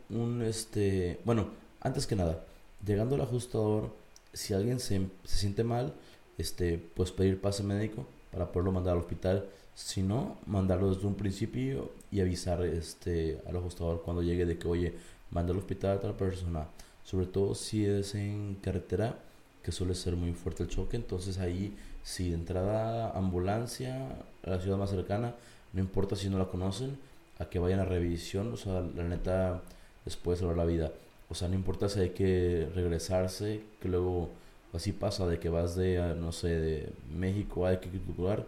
un, 0.10 0.42
este, 0.44 1.20
bueno, 1.26 1.48
antes 1.82 2.06
que 2.08 2.16
nada, 2.16 2.46
llegando 2.86 3.16
al 3.16 3.22
ajustador, 3.22 3.92
si 4.34 4.54
alguien 4.54 4.80
se, 4.80 5.08
se 5.26 5.38
siente 5.40 5.64
mal, 5.64 5.94
este, 6.38 6.78
pues 6.96 7.12
pedir 7.12 7.42
pase 7.42 7.64
médico 7.64 8.06
para 8.32 8.52
poderlo 8.52 8.72
mandar 8.72 8.94
al 8.94 9.00
hospital. 9.00 9.46
Si 9.76 10.02
no, 10.04 10.38
mandarlo 10.46 10.94
desde 10.94 11.08
un 11.08 11.16
principio 11.16 11.92
y 12.12 12.20
avisar 12.20 12.64
este, 12.64 13.42
al 13.48 13.58
ajustador 13.58 14.02
cuando 14.02 14.22
llegue 14.22 14.46
de 14.46 14.58
que, 14.58 14.68
oye, 14.68 14.94
manda 15.32 15.52
al 15.52 15.60
hospital 15.60 15.92
a 15.92 15.96
otra 15.96 16.18
persona. 16.18 16.68
Sobre 17.04 17.26
todo 17.26 17.56
si 17.56 17.86
es 17.86 18.16
en 18.16 18.56
carretera, 18.62 19.18
que 19.64 19.72
suele 19.72 19.96
ser 19.96 20.16
muy 20.16 20.34
fuerte 20.34 20.64
el 20.64 20.70
choque. 20.70 20.98
Entonces 20.98 21.38
ahí, 21.38 21.76
si 22.04 22.30
de 22.30 22.36
entrada 22.36 23.12
ambulancia 23.12 24.10
a 24.44 24.50
la 24.50 24.60
ciudad 24.60 24.78
más 24.78 24.90
cercana, 24.90 25.36
no 25.74 25.80
importa 25.80 26.16
si 26.16 26.30
no 26.30 26.38
la 26.38 26.46
conocen, 26.46 26.98
a 27.40 27.46
que 27.46 27.60
vayan 27.60 27.80
a 27.80 27.86
revisión. 27.86 28.54
O 28.54 28.58
sea, 28.58 28.82
la 28.82 29.04
neta 29.04 29.62
les 30.06 30.16
puede 30.18 30.38
salvar 30.38 30.58
la 30.58 30.66
vida. 30.66 30.92
O 31.30 31.36
sea, 31.36 31.48
no 31.48 31.56
importa 31.56 31.90
si 31.90 32.00
hay 32.00 32.10
que 32.10 32.70
regresarse, 32.74 33.62
que 33.82 33.88
luego 33.88 34.30
así 34.74 34.92
pasa, 34.92 35.28
de 35.28 35.40
que 35.40 35.50
vas 35.50 35.76
de, 35.76 36.00
ah, 36.00 36.16
no 36.16 36.32
sé, 36.32 36.48
de 36.48 36.94
México 37.16 37.66
a 37.66 37.74
X 37.74 37.92
lugar 38.18 38.46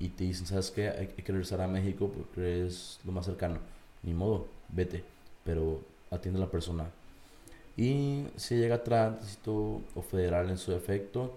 y 0.00 0.08
te 0.10 0.24
dicen, 0.24 0.46
¿sabes 0.46 0.70
qué? 0.70 0.88
Hay, 0.88 1.06
que 1.08 1.32
regresar 1.32 1.60
a 1.60 1.68
México 1.68 2.10
porque 2.14 2.66
es 2.66 3.00
lo 3.04 3.12
más 3.12 3.26
cercano. 3.26 3.58
Ni 4.02 4.14
modo, 4.14 4.46
vete, 4.68 5.04
pero 5.44 5.80
atiende 6.10 6.40
a 6.40 6.44
la 6.44 6.50
persona. 6.50 6.90
Y 7.76 8.24
si 8.36 8.56
llega 8.56 8.82
tránsito 8.84 9.82
o 9.94 10.02
federal 10.02 10.50
en 10.50 10.58
su 10.58 10.72
efecto 10.72 11.36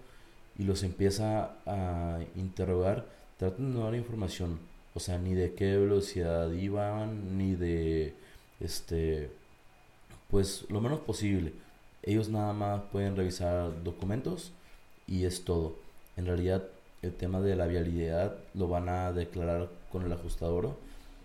y 0.57 0.63
los 0.63 0.83
empieza 0.83 1.55
a 1.65 2.19
interrogar, 2.35 3.05
traten 3.38 3.71
de 3.71 3.79
no 3.79 3.85
dar 3.85 3.95
información. 3.95 4.59
O 4.93 5.00
sea, 5.00 5.17
ni 5.17 5.33
de 5.33 5.53
qué 5.53 5.77
velocidad 5.77 6.51
iban, 6.51 7.38
ni 7.38 7.55
de 7.55 8.13
este 8.59 9.31
pues 10.29 10.65
lo 10.69 10.81
menos 10.81 11.01
posible. 11.01 11.53
Ellos 12.03 12.29
nada 12.29 12.53
más 12.53 12.81
pueden 12.91 13.15
revisar 13.15 13.84
documentos 13.84 14.51
y 15.08 15.25
es 15.25 15.46
todo. 15.46 15.75
En 16.17 16.25
realidad 16.25 16.63
el 17.01 17.13
tema 17.13 17.41
de 17.41 17.55
la 17.55 17.67
vialidad 17.67 18.36
lo 18.53 18.67
van 18.67 18.89
a 18.89 19.12
declarar 19.12 19.70
con 19.91 20.03
el 20.03 20.13
ajustador 20.13 20.75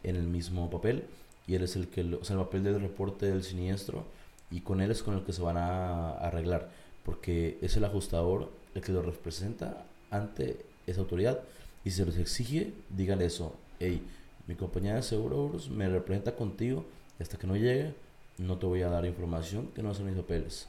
en 0.03 0.17
el 0.17 0.25
mismo 0.25 0.71
papel 0.71 1.05
y 1.47 1.55
él 1.55 1.63
es 1.63 1.77
el 1.77 1.89
que, 1.89 2.03
o 2.03 2.25
sea, 2.25 2.37
el 2.37 2.43
papel 2.43 2.65
del 2.65 2.81
reporte 2.81 3.27
del 3.27 3.43
siniestro 3.43 4.05
y 4.51 4.61
con 4.61 4.81
él 4.81 4.91
es 4.91 5.03
con 5.03 5.15
el 5.15 5.25
que 5.25 5.33
se 5.33 5.43
van 5.43 5.57
a 5.57 6.13
arreglar 6.13 6.71
porque 7.05 7.59
es 7.63 7.77
el 7.77 7.85
ajustador 7.85 8.51
el 8.75 8.83
que 8.83 8.93
lo 8.93 9.03
representa 9.03 9.87
ante 10.11 10.57
esa 10.87 11.01
autoridad 11.01 11.41
y 11.85 11.91
si 11.91 11.99
se 11.99 12.07
les 12.07 12.19
exige, 12.19 12.73
díganle 12.91 13.27
eso, 13.27 13.55
hey, 13.79 14.03
mi 14.47 14.55
compañía 14.55 14.97
de 14.97 15.03
seguros 15.03 15.71
me 15.71 15.89
representa 15.89 16.35
contigo 16.35 16.85
hasta 17.21 17.39
que 17.39 17.47
no 17.47 17.57
llegue 17.57 17.95
no 18.39 18.59
te 18.59 18.67
voy 18.67 18.83
a 18.83 18.89
dar 18.89 19.05
información 19.07 19.69
que 19.75 19.83
no 19.83 19.95
son 19.95 20.07
mis 20.07 20.17
papeles. 20.17 20.69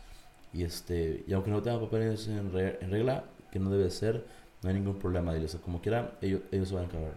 Y, 0.53 0.63
este, 0.63 1.24
y 1.27 1.33
aunque 1.33 1.51
no 1.51 1.62
tenga 1.62 1.79
papeles 1.79 2.27
en, 2.27 2.51
regla, 2.51 3.25
que 3.51 3.59
no 3.59 3.69
debe 3.69 3.89
ser, 3.89 4.25
no 4.63 4.69
hay 4.69 4.75
ningún 4.75 4.97
problema. 5.00 5.33
Diles, 5.33 5.57
como 5.63 5.81
quiera, 5.81 6.17
ellos, 6.21 6.41
ellos 6.51 6.69
se 6.69 6.75
van 6.75 6.83
a 6.83 6.88
encargar. 6.88 7.13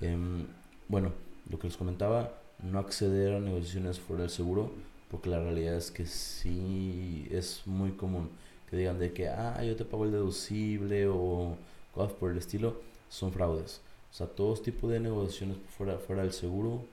Em, 0.00 0.46
bueno, 0.88 1.12
lo 1.50 1.58
que 1.58 1.68
les 1.68 1.76
comentaba, 1.76 2.32
no 2.62 2.78
acceder 2.78 3.34
a 3.34 3.40
negociaciones 3.40 4.00
fuera 4.00 4.22
del 4.22 4.30
seguro, 4.30 4.72
porque 5.10 5.30
la 5.30 5.40
realidad 5.40 5.76
es 5.76 5.90
que 5.90 6.06
sí 6.06 7.28
es 7.30 7.62
muy 7.66 7.92
común 7.92 8.30
que 8.68 8.76
digan 8.76 8.98
de 8.98 9.12
que, 9.12 9.28
ah, 9.28 9.62
yo 9.62 9.76
te 9.76 9.84
pago 9.84 10.04
el 10.04 10.12
deducible 10.12 11.06
o 11.08 11.56
cosas 11.92 12.12
por 12.14 12.30
el 12.30 12.38
estilo, 12.38 12.80
son 13.08 13.32
fraudes. 13.32 13.80
O 14.10 14.14
sea, 14.14 14.26
todos 14.26 14.62
tipos 14.62 14.90
de 14.90 15.00
negociaciones 15.00 15.58
fuera, 15.76 15.98
fuera 15.98 16.22
del 16.22 16.32
seguro 16.32 16.84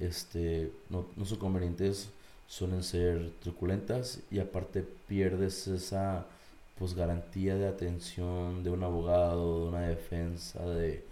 este, 0.00 0.72
no, 0.88 1.06
no 1.16 1.24
son 1.24 1.38
convenientes, 1.38 2.08
suelen 2.48 2.82
ser 2.82 3.30
truculentas 3.42 4.20
y 4.30 4.40
aparte 4.40 4.84
pierdes 5.06 5.68
esa 5.68 6.26
pues 6.78 6.94
garantía 6.94 7.56
de 7.56 7.68
atención 7.68 8.64
de 8.64 8.70
un 8.70 8.82
abogado, 8.82 9.64
de 9.64 9.68
una 9.68 9.80
defensa, 9.82 10.64
de 10.66 11.04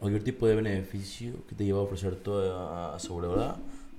cualquier 0.00 0.24
tipo 0.24 0.46
de 0.46 0.56
beneficio 0.56 1.34
que 1.46 1.54
te 1.54 1.64
lleva 1.64 1.80
a 1.80 1.82
ofrecer 1.82 2.16
toda 2.16 2.98
seguridad, 2.98 3.56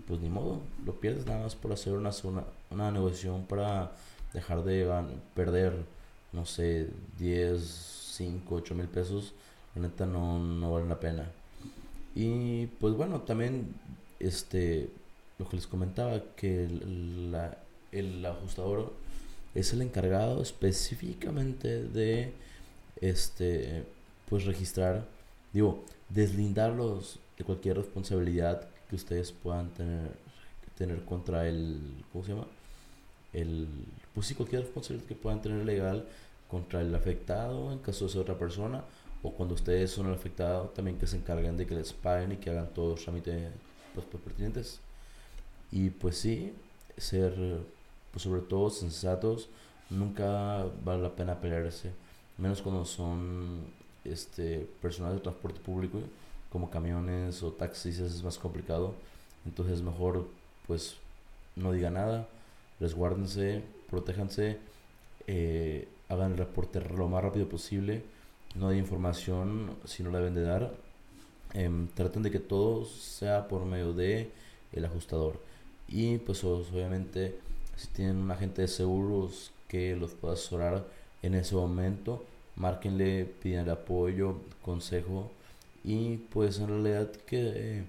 pues 0.08 0.20
ni 0.20 0.30
modo, 0.30 0.60
lo 0.86 0.94
pierdes 1.00 1.26
nada 1.28 1.44
más 1.44 1.56
por 1.56 1.72
hacer 1.72 1.94
una, 1.94 2.10
una, 2.24 2.44
una 2.72 2.92
negociación 2.92 3.46
para 3.46 3.92
dejar 4.34 4.64
de 4.64 4.90
perder, 5.36 5.74
no 6.34 6.46
sé, 6.46 6.90
10, 7.20 7.62
5, 8.18 8.56
8 8.56 8.76
mil 8.76 8.88
pesos, 8.88 9.34
la 9.76 9.84
neta 9.84 10.06
no, 10.06 10.40
no 10.40 10.74
vale 10.74 10.88
la 10.88 11.00
pena. 11.00 11.32
Y 12.16 12.68
pues 12.80 12.94
bueno, 12.96 13.22
también 13.22 13.74
este 14.20 14.90
lo 15.40 15.50
que 15.50 15.58
les 15.58 15.68
comentaba, 15.68 16.22
que 16.36 16.66
el, 16.66 17.36
el 17.92 18.26
ajustador 18.26 18.94
es 19.56 19.74
el 19.74 19.82
encargado 19.82 20.42
específicamente 20.42 21.84
de 21.84 22.34
este 23.02 23.84
pues 24.30 24.46
registrar, 24.46 25.06
digo, 25.52 25.84
deslindarlos 26.10 27.20
de 27.38 27.44
cualquier 27.44 27.78
responsabilidad 27.78 28.68
que 28.90 28.96
ustedes 28.96 29.32
puedan 29.32 29.70
tener 29.70 30.12
tener 30.78 31.06
contra 31.06 31.48
el 31.48 31.80
¿cómo 32.12 32.24
se 32.24 32.32
llama? 32.32 32.48
el 33.34 33.68
pues 34.14 34.28
sí 34.28 34.36
cualquier 34.36 34.64
responsabilidad 34.64 35.08
que 35.08 35.16
puedan 35.16 35.42
tener 35.42 35.66
legal 35.66 36.06
contra 36.48 36.82
el 36.82 36.94
afectado 36.94 37.72
en 37.72 37.80
caso 37.80 38.06
de 38.06 38.12
ser 38.12 38.22
otra 38.22 38.38
persona 38.38 38.84
o 39.24 39.32
cuando 39.32 39.56
ustedes 39.56 39.90
son 39.90 40.08
el 40.08 40.14
afectado 40.14 40.66
también 40.76 40.98
que 40.98 41.08
se 41.08 41.18
encarguen 41.18 41.58
de 41.58 41.66
que 41.66 41.76
les 41.76 41.94
paguen 41.94 42.34
y 42.34 42.38
que 42.38 42.50
hagan 42.50 42.68
todos 42.74 42.92
los 42.92 43.04
trámites 43.04 43.52
pues, 43.96 44.06
pertinentes. 44.06 44.80
Y 45.72 45.90
pues 45.90 46.18
sí 46.18 46.54
ser 46.98 47.34
pues 48.12 48.24
sobre 48.24 48.42
todo 48.42 48.70
sensatos 48.70 49.50
nunca 49.90 50.66
vale 50.84 51.02
la 51.02 51.16
pena 51.16 51.42
pelearse 51.42 51.92
menos 52.38 52.62
cuando 52.62 52.86
son 52.86 53.62
este 54.04 54.68
personal 54.82 55.16
de 55.16 55.22
transporte 55.22 55.60
público 55.60 56.00
como 56.52 56.70
camiones 56.70 57.42
o 57.42 57.52
taxis 57.52 58.00
es 58.00 58.24
más 58.24 58.38
complicado. 58.38 58.94
Entonces 59.46 59.82
mejor 59.82 60.28
pues 60.68 60.98
no 61.56 61.72
diga 61.72 61.90
nada 61.90 62.28
resguárdense 62.80 63.64
protéjanse 63.90 64.58
eh, 65.28 65.88
hagan 66.10 66.34
el 66.34 66.38
reporte 66.38 66.82
lo 66.82 67.08
más 67.08 67.24
rápido 67.24 67.48
posible 67.48 68.04
no 68.56 68.70
hay 68.70 68.78
información 68.78 69.76
si 69.86 70.04
no 70.04 70.12
la 70.12 70.20
deben 70.20 70.36
de 70.36 70.44
dar. 70.44 70.74
Em, 71.54 71.88
traten 71.90 72.24
de 72.24 72.32
que 72.32 72.40
todo 72.40 72.86
sea 72.86 73.48
por 73.48 73.66
medio 73.66 73.94
de 73.94 74.32
el 74.72 74.86
ajustador. 74.86 75.40
Y 75.88 76.18
pues 76.20 76.44
obviamente 76.44 77.36
si 77.76 77.88
tienen 77.88 78.18
un 78.18 78.32
agente 78.32 78.62
de 78.64 78.68
seguros 78.68 79.52
que 79.68 79.96
los 79.96 80.12
pueda 80.12 80.34
asesorar 80.36 80.86
en 81.22 81.36
ese 81.36 81.56
momento, 81.56 82.24
márquenle, 82.56 83.26
piden 83.26 83.70
apoyo, 83.70 84.38
consejo 84.62 85.32
y 85.84 86.18
pues 86.18 86.60
en 86.60 86.68
realidad 86.68 87.12
que 87.28 87.52
eh, 87.56 87.84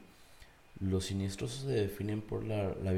los 0.80 1.06
siniestros 1.06 1.52
se 1.52 1.68
definen 1.68 2.20
por 2.20 2.44
la, 2.44 2.74
la. 2.82 2.92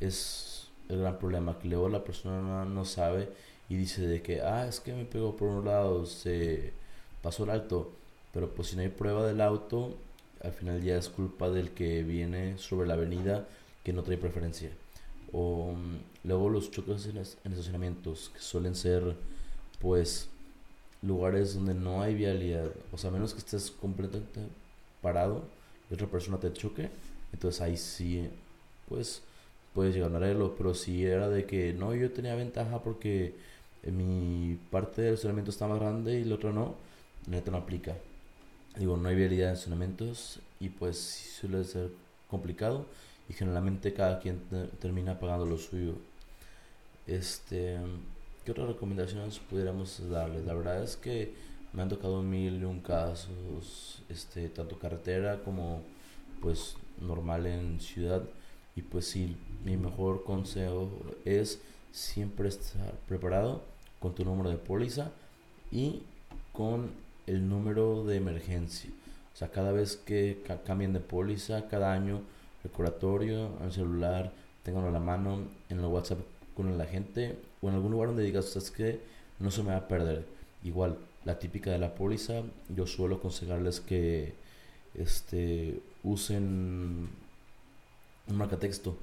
Es 0.00 0.68
el 0.88 1.00
gran 1.00 1.18
problema 1.18 1.58
que 1.58 1.68
luego 1.68 1.88
la 1.88 2.04
persona 2.04 2.64
no 2.64 2.84
sabe 2.84 3.28
y 3.72 3.76
dice 3.76 4.06
de 4.06 4.20
que, 4.20 4.42
ah, 4.42 4.66
es 4.68 4.80
que 4.80 4.92
me 4.92 5.06
pegó 5.06 5.34
por 5.34 5.48
un 5.48 5.64
lado, 5.64 6.04
se 6.04 6.74
pasó 7.22 7.44
el 7.44 7.50
alto, 7.50 7.90
pero 8.30 8.54
pues 8.54 8.68
si 8.68 8.76
no 8.76 8.82
hay 8.82 8.90
prueba 8.90 9.26
del 9.26 9.40
auto, 9.40 9.96
al 10.42 10.52
final 10.52 10.82
ya 10.82 10.98
es 10.98 11.08
culpa 11.08 11.48
del 11.48 11.70
que 11.70 12.02
viene 12.02 12.58
sobre 12.58 12.86
la 12.86 12.94
avenida 12.94 13.48
que 13.82 13.94
no 13.94 14.02
trae 14.02 14.18
preferencia. 14.18 14.68
O 15.32 15.72
mm, 15.72 16.28
luego 16.28 16.50
los 16.50 16.70
choques 16.70 17.06
en, 17.06 17.16
en 17.16 17.52
estacionamientos, 17.52 18.30
que 18.34 18.40
suelen 18.40 18.74
ser 18.74 19.16
pues 19.80 20.28
lugares 21.00 21.54
donde 21.54 21.72
no 21.72 22.02
hay 22.02 22.14
vialidad, 22.14 22.70
o 22.92 22.98
sea, 22.98 23.10
menos 23.10 23.32
que 23.32 23.38
estés 23.38 23.70
completamente 23.70 24.40
parado 25.00 25.44
y 25.90 25.94
otra 25.94 26.08
persona 26.08 26.38
te 26.38 26.52
choque, 26.52 26.90
entonces 27.32 27.62
ahí 27.62 27.78
sí, 27.78 28.28
pues 28.86 29.22
puedes 29.72 29.94
llegar 29.94 30.12
a 30.12 30.16
arreglo, 30.18 30.56
pero 30.58 30.74
si 30.74 31.06
era 31.06 31.30
de 31.30 31.46
que 31.46 31.72
no, 31.72 31.94
yo 31.94 32.10
tenía 32.12 32.34
ventaja 32.34 32.82
porque 32.82 33.34
mi 33.90 34.58
parte 34.70 35.02
del 35.02 35.14
estacionamiento 35.14 35.50
está 35.50 35.66
más 35.66 35.80
grande 35.80 36.20
y 36.20 36.24
la 36.24 36.36
otra 36.36 36.52
no, 36.52 36.74
neta 37.26 37.50
no 37.50 37.58
aplica. 37.58 37.96
Digo, 38.78 38.96
no 38.96 39.08
hay 39.08 39.16
vialidad 39.16 39.48
en 39.48 39.54
estacionamientos 39.54 40.38
y 40.60 40.68
pues 40.68 40.98
suele 41.40 41.64
ser 41.64 41.90
complicado 42.28 42.86
y 43.28 43.32
generalmente 43.32 43.92
cada 43.92 44.20
quien 44.20 44.40
termina 44.80 45.18
pagando 45.18 45.44
lo 45.46 45.58
suyo. 45.58 45.94
Este, 47.06 47.78
¿qué 48.44 48.52
otras 48.52 48.68
recomendaciones 48.68 49.38
pudiéramos 49.40 50.08
darles? 50.08 50.44
La 50.44 50.54
verdad 50.54 50.82
es 50.82 50.96
que 50.96 51.34
me 51.72 51.82
han 51.82 51.88
tocado 51.88 52.22
mil 52.22 52.60
y 52.60 52.64
un 52.64 52.80
casos, 52.80 54.02
este, 54.08 54.48
tanto 54.48 54.78
carretera 54.78 55.42
como 55.42 55.82
pues 56.40 56.76
normal 57.00 57.46
en 57.46 57.80
ciudad 57.80 58.22
y 58.76 58.82
pues 58.82 59.06
sí, 59.06 59.36
mi 59.64 59.76
mejor 59.76 60.24
consejo 60.24 60.90
es 61.24 61.60
siempre 61.92 62.48
estar 62.48 62.92
preparado 63.06 63.71
con 64.02 64.14
tu 64.14 64.24
número 64.24 64.50
de 64.50 64.58
póliza 64.58 65.12
y 65.70 66.02
con 66.52 66.90
el 67.26 67.48
número 67.48 68.04
de 68.04 68.16
emergencia. 68.16 68.90
O 69.32 69.36
sea, 69.36 69.48
cada 69.50 69.72
vez 69.72 69.96
que 69.96 70.42
cambien 70.66 70.92
de 70.92 71.00
póliza, 71.00 71.68
cada 71.68 71.92
año, 71.92 72.20
recordatorio, 72.62 73.50
el 73.64 73.72
celular, 73.72 74.32
tenganlo 74.62 74.88
a 74.88 74.92
la 74.92 75.00
mano, 75.00 75.38
en 75.70 75.78
el 75.78 75.86
WhatsApp 75.86 76.18
con 76.54 76.76
la 76.76 76.84
gente 76.84 77.38
o 77.62 77.68
en 77.68 77.74
algún 77.74 77.92
lugar 77.92 78.08
donde 78.08 78.24
digas, 78.24 78.46
¿sabes 78.46 78.70
que 78.70 79.00
No 79.38 79.50
se 79.50 79.62
me 79.62 79.70
va 79.70 79.78
a 79.78 79.88
perder. 79.88 80.26
Igual, 80.62 80.98
la 81.24 81.38
típica 81.38 81.70
de 81.70 81.78
la 81.78 81.94
póliza, 81.94 82.42
yo 82.68 82.86
suelo 82.86 83.16
aconsejarles 83.16 83.80
que 83.80 84.34
este, 84.94 85.80
usen 86.04 87.08
un 88.28 88.36
marcatexto 88.36 88.96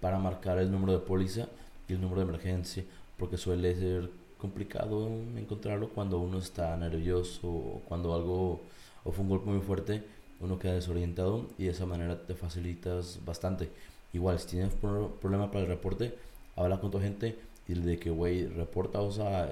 para 0.00 0.18
marcar 0.18 0.58
el 0.58 0.70
número 0.70 0.92
de 0.92 1.06
póliza 1.06 1.48
y 1.88 1.94
el 1.94 2.00
número 2.00 2.20
de 2.20 2.28
emergencia, 2.28 2.84
porque 3.16 3.36
suele 3.36 3.74
ser 3.76 4.10
complicado 4.38 5.08
encontrarlo 5.36 5.90
cuando 5.90 6.18
uno 6.18 6.38
está 6.38 6.76
nervioso 6.76 7.48
o 7.48 7.82
cuando 7.86 8.14
algo 8.14 8.60
o 9.04 9.12
fue 9.12 9.22
un 9.22 9.30
golpe 9.30 9.50
muy 9.50 9.60
fuerte, 9.60 10.02
uno 10.40 10.58
queda 10.58 10.74
desorientado 10.74 11.46
y 11.58 11.64
de 11.64 11.70
esa 11.70 11.86
manera 11.86 12.26
te 12.26 12.34
facilitas 12.34 13.20
bastante. 13.24 13.68
Igual, 14.12 14.38
si 14.38 14.48
tienes 14.48 14.72
problema 14.74 15.50
para 15.50 15.64
el 15.64 15.68
reporte, 15.68 16.14
habla 16.56 16.80
con 16.80 16.90
tu 16.90 17.00
gente 17.00 17.36
y 17.66 17.74
de 17.74 17.98
que, 17.98 18.10
güey, 18.10 18.46
reporta, 18.46 19.00
o 19.00 19.10
sea, 19.10 19.50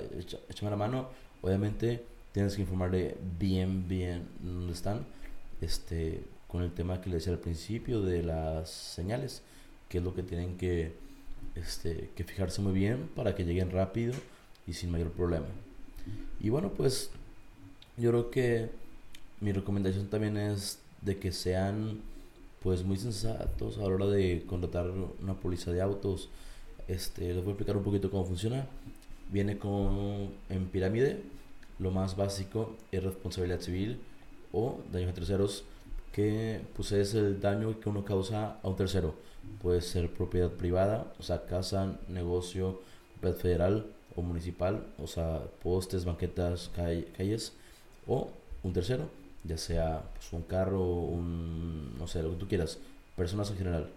échame 0.49 0.71
la 0.71 0.77
mano. 0.77 1.09
Obviamente 1.43 2.05
tienes 2.33 2.55
que 2.55 2.63
informarle 2.63 3.17
bien, 3.39 3.89
bien 3.89 4.29
dónde 4.41 4.73
están, 4.73 5.07
este, 5.61 6.23
con 6.49 6.63
el 6.63 6.73
tema 6.73 7.01
que 7.01 7.11
le 7.11 7.17
decía 7.17 7.33
al 7.33 7.39
principio 7.39 8.03
de 8.03 8.23
las 8.23 8.71
señales, 8.71 9.43
que 9.89 9.99
es 9.99 10.05
lo 10.05 10.15
que 10.15 10.23
tienen 10.23 10.57
que, 10.57 10.95
este, 11.55 12.11
que 12.15 12.25
fijarse 12.25 12.61
muy 12.63 12.73
bien 12.73 13.09
para 13.15 13.35
que 13.35 13.45
lleguen 13.45 13.71
rápido 13.71 14.15
y 14.67 14.73
sin 14.73 14.91
mayor 14.91 15.11
problema. 15.11 15.47
Y 16.41 16.49
bueno, 16.51 16.71
pues 16.71 17.11
yo 17.97 18.11
creo 18.11 18.31
que 18.31 18.71
mi 19.41 19.53
recomendación 19.53 20.09
también 20.09 20.37
es 20.37 20.79
de 21.03 21.19
que 21.19 21.33
sean 21.33 22.01
pues 22.63 22.85
muy 22.85 22.97
sensatos 22.97 23.79
a 23.79 23.83
la 23.83 23.87
hora 23.87 24.07
de 24.07 24.45
contratar 24.47 24.91
una 25.23 25.35
póliza 25.35 25.73
de 25.73 25.81
autos. 25.81 26.29
Este, 26.89 27.33
les 27.33 27.37
voy 27.37 27.49
a 27.49 27.51
explicar 27.51 27.77
un 27.77 27.85
poquito 27.85 28.11
cómo 28.11 28.25
funciona. 28.25 28.67
Viene 29.31 29.59
con 29.59 30.31
en 30.49 30.67
pirámide. 30.67 31.23
Lo 31.79 31.91
más 31.91 32.17
básico 32.17 32.77
es 32.91 33.05
responsabilidad 33.05 33.61
civil 33.61 34.01
o 34.53 34.81
daños 34.91 35.11
a 35.11 35.15
terceros, 35.15 35.65
que 36.13 36.63
pues 36.75 36.93
es 36.93 37.15
el 37.15 37.41
daño 37.41 37.79
que 37.79 37.89
uno 37.89 38.05
causa 38.05 38.59
a 38.63 38.69
un 38.69 38.77
tercero. 38.77 39.15
Puede 39.63 39.83
ser 39.83 40.11
propiedad 40.11 40.51
privada, 40.51 41.13
o 41.19 41.23
sea, 41.23 41.45
casa, 41.47 41.99
negocio, 42.09 42.81
propiedad 43.21 43.37
federal, 43.37 43.87
o 44.17 44.23
municipal, 44.23 44.87
o 44.99 45.07
sea, 45.07 45.43
postes, 45.63 46.05
banquetas, 46.05 46.71
calles, 46.75 47.53
o 48.07 48.31
un 48.63 48.73
tercero, 48.73 49.09
ya 49.45 49.59
sea 49.59 50.03
pues, 50.15 50.33
un 50.33 50.43
carro, 50.43 50.85
un, 50.85 51.97
no 51.99 52.07
sé, 52.09 52.23
lo 52.23 52.31
que 52.31 52.37
tú 52.37 52.49
quieras, 52.49 52.79
personas 53.15 53.51
en 53.51 53.59
general. 53.59 53.91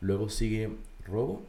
Luego 0.00 0.28
sigue 0.28 0.70
robo, 1.04 1.42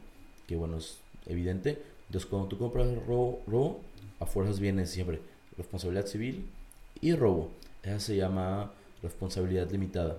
que 0.46 0.56
bueno, 0.56 0.76
es 0.76 0.98
evidente. 1.26 1.82
Entonces, 2.06 2.28
cuando 2.28 2.48
tú 2.48 2.58
compras 2.58 2.88
robo, 3.06 3.42
robo, 3.46 3.80
a 4.20 4.26
fuerzas 4.26 4.60
viene 4.60 4.86
siempre 4.86 5.20
responsabilidad 5.56 6.06
civil 6.06 6.46
y 7.00 7.14
robo. 7.14 7.50
Esa 7.82 8.00
se 8.00 8.16
llama 8.16 8.72
responsabilidad 9.02 9.70
limitada, 9.70 10.18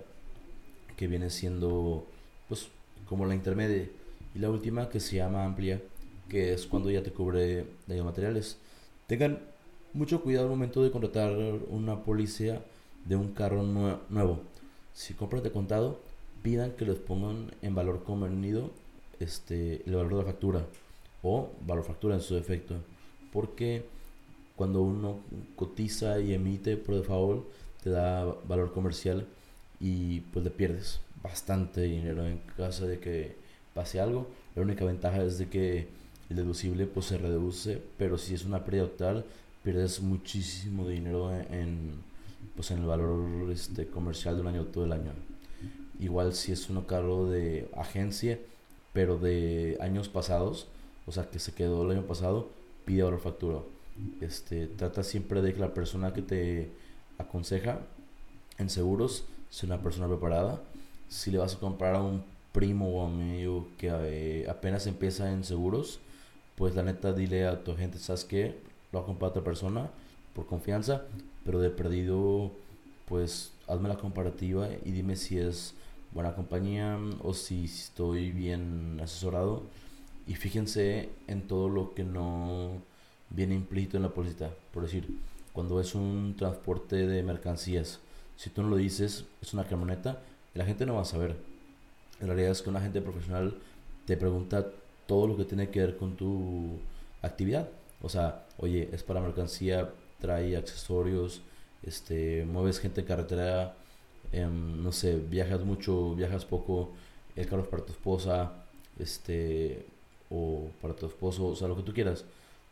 que 0.98 1.08
viene 1.08 1.30
siendo, 1.30 2.06
pues, 2.48 2.68
como 3.08 3.26
la 3.26 3.36
intermedia. 3.36 3.88
Y 4.34 4.40
la 4.40 4.50
última, 4.50 4.90
que 4.90 5.00
se 5.00 5.18
llama 5.18 5.46
amplia, 5.46 5.82
que 6.30 6.54
es 6.54 6.66
cuando 6.66 6.90
ya 6.90 7.04
te 7.04 7.12
cubre 7.12 7.66
daños 7.88 8.06
materiales. 8.06 8.58
Tengan 9.08 9.40
mucho 9.94 10.22
cuidado 10.22 10.46
al 10.46 10.52
momento 10.52 10.84
de 10.84 10.92
contratar 10.92 11.32
una 11.70 12.04
policía 12.04 12.62
de 13.06 13.16
un 13.16 13.34
carro 13.34 13.64
nuevo. 13.64 14.42
Si 14.94 15.14
compras 15.14 15.44
de 15.44 15.52
contado, 15.52 16.00
pidan 16.42 16.72
que 16.72 16.86
les 16.86 16.98
pongan 16.98 17.52
en 17.62 17.76
valor 17.76 18.04
convenido 18.04 18.72
este, 19.20 19.84
el 19.86 19.96
valor 19.96 20.12
de 20.12 20.18
la 20.18 20.26
factura 20.26 20.66
o 21.24 21.50
valor 21.66 21.84
factura 21.84 22.16
en 22.16 22.22
su 22.22 22.36
defecto. 22.36 22.76
Porque 23.32 23.86
cuando 24.56 24.82
uno 24.82 25.20
cotiza 25.56 26.20
y 26.20 26.34
emite 26.34 26.78
por 26.78 26.96
default, 26.96 27.46
te 27.84 27.90
da 27.90 28.26
valor 28.48 28.74
comercial 28.74 29.28
y 29.80 30.22
pues 30.22 30.44
le 30.44 30.52
pierdes 30.52 31.00
bastante 31.22 31.82
dinero 31.82 32.26
en 32.26 32.40
caso 32.58 32.88
de 32.88 33.00
que 33.00 33.36
pase 33.74 34.00
algo. 34.00 34.28
La 34.56 34.62
única 34.62 34.86
ventaja 34.86 35.24
es 35.24 35.38
de 35.38 35.50
que 35.50 35.88
el 36.30 36.36
deducible 36.36 36.86
pues 36.88 37.08
se 37.08 37.18
reduce, 37.18 37.82
pero 37.98 38.18
si 38.18 38.34
es 38.34 38.46
una 38.46 38.64
pérdida 38.64 38.88
total, 38.88 39.26
pierdes 39.64 40.02
muchísimo 40.02 40.88
dinero 40.88 41.36
en, 41.36 41.94
pues 42.56 42.72
en 42.72 42.80
el 42.80 42.86
valor 42.86 43.52
este, 43.52 43.88
comercial 43.88 44.36
de 44.36 44.42
un 44.42 44.48
año 44.48 44.66
todo 44.66 44.86
el 44.86 44.92
año. 44.92 45.12
Igual 46.00 46.34
si 46.34 46.52
es 46.52 46.70
un 46.70 46.82
carro 46.82 47.30
de 47.30 47.70
agencia, 47.76 48.40
pero 48.94 49.18
de 49.18 49.78
años 49.82 50.10
pasados, 50.10 50.68
o 51.06 51.12
sea 51.12 51.30
que 51.30 51.40
se 51.40 51.54
quedó 51.54 51.84
el 51.84 51.98
año 51.98 52.08
pasado, 52.08 52.50
pide 52.86 53.02
ahora 53.02 53.18
factura. 53.18 53.60
Este, 54.22 54.68
trata 54.68 55.04
siempre 55.04 55.42
de 55.42 55.54
que 55.54 55.60
la 55.60 55.74
persona 55.74 56.14
que 56.14 56.22
te 56.22 56.70
aconseja 57.18 57.80
en 58.58 58.70
seguros 58.70 59.26
sea 59.50 59.68
una 59.68 59.82
persona 59.82 60.08
preparada. 60.08 60.62
Si 61.08 61.32
le 61.32 61.38
vas 61.38 61.56
a 61.56 61.60
comprar 61.60 61.96
a 61.96 62.02
un 62.02 62.24
primo 62.52 62.90
o 62.90 63.06
amigo 63.06 63.68
que 63.78 63.90
eh, 63.92 64.50
apenas 64.50 64.88
empieza 64.88 65.32
en 65.32 65.44
seguros, 65.44 66.00
pues 66.56 66.76
la 66.76 66.84
neta 66.84 67.14
dile 67.14 67.48
a 67.48 67.64
tu 67.64 67.76
gente, 67.76 68.00
¿sabes 68.00 68.26
qué? 68.26 68.56
Lo 68.92 69.00
a 69.00 69.04
otra 69.04 69.44
persona 69.44 69.90
por 70.34 70.46
confianza, 70.46 71.04
pero 71.44 71.60
de 71.60 71.70
perdido, 71.70 72.52
pues 73.06 73.52
hazme 73.68 73.90
la 73.90 73.98
comparativa 73.98 74.70
y 74.84 74.92
dime 74.92 75.16
si 75.16 75.38
es 75.38 75.74
buena 76.12 76.34
compañía 76.34 76.98
o 77.22 77.34
si 77.34 77.66
estoy 77.66 78.32
bien 78.32 79.00
asesorado. 79.02 79.64
Y 80.28 80.36
fíjense 80.36 81.10
en 81.28 81.48
todo 81.48 81.70
lo 81.70 81.94
que 81.94 82.04
no 82.04 82.82
viene 83.30 83.56
implícito 83.56 83.98
en 83.98 84.04
la 84.04 84.10
póliza. 84.10 84.50
Por 84.74 84.84
decir, 84.84 85.20
cuando 85.54 85.80
es 85.80 85.94
un 85.94 86.36
transporte 86.38 87.08
de 87.08 87.24
mercancías, 87.24 88.00
si 88.38 88.50
tú 88.50 88.64
no 88.64 88.70
lo 88.70 88.76
dices, 88.78 89.26
es 89.42 89.54
una 89.54 89.66
camioneta, 89.66 90.22
la 90.54 90.66
gente 90.66 90.86
no 90.86 90.96
va 90.96 91.02
a 91.02 91.06
saber. 91.06 91.36
En 92.20 92.28
realidad 92.28 92.52
es 92.52 92.62
que 92.62 92.70
un 92.70 92.78
agente 92.78 93.02
profesional 93.02 93.58
te 94.06 94.18
pregunta 94.18 94.68
todo 95.08 95.28
lo 95.28 95.38
que 95.38 95.46
tiene 95.46 95.70
que 95.70 95.80
ver 95.80 95.98
con 95.98 96.16
tu 96.16 96.80
actividad. 97.22 97.70
O 98.02 98.10
sea, 98.10 98.46
oye, 98.58 98.90
es 98.92 99.04
para 99.04 99.22
mercancía, 99.22 99.90
trae 100.20 100.58
accesorios, 100.58 101.42
este, 101.84 102.46
mueves 102.46 102.80
gente 102.80 103.02
en 103.02 103.08
carretera, 103.08 103.76
Em, 104.32 104.84
no 104.84 104.92
sé, 104.92 105.18
viajas 105.18 105.64
mucho, 105.64 106.16
viajas 106.16 106.46
poco, 106.46 106.92
el 107.36 107.48
carro 107.48 107.64
es 107.64 107.68
para 107.70 107.86
tu 107.86 107.94
esposa, 107.94 108.52
este, 109.00 109.86
o 110.30 110.68
para 110.82 110.94
tu 110.96 111.06
esposo, 111.06 111.48
o 111.48 111.56
sea, 111.56 111.68
lo 111.68 111.76
que 111.78 111.84
tú 111.84 111.94
quieras. 111.94 112.26